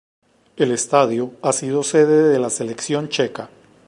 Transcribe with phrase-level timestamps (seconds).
[0.55, 3.51] El estadio ha sido sede de la selección checa.